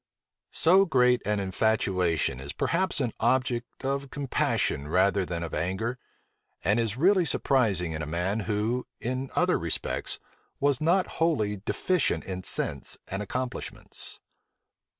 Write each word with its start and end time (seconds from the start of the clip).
So 0.55 0.83
great 0.85 1.21
an 1.27 1.39
infatuation 1.39 2.39
is 2.39 2.53
perhaps 2.53 2.99
an 2.99 3.13
object 3.19 3.85
of 3.85 4.09
compassion 4.09 4.87
rather 4.87 5.25
than 5.27 5.43
of 5.43 5.53
anger; 5.53 5.99
and 6.63 6.79
is 6.79 6.97
really 6.97 7.23
surprising 7.23 7.91
in 7.91 8.01
a 8.01 8.07
man 8.07 8.39
who, 8.49 8.87
in 8.99 9.29
other 9.35 9.59
respects, 9.59 10.17
was 10.59 10.81
not 10.81 11.05
wholly 11.21 11.57
deficient 11.57 12.25
in 12.25 12.43
sense 12.43 12.97
and 13.09 13.21
accomplishments. 13.21 14.19